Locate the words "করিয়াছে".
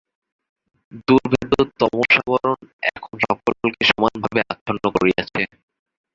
4.95-5.41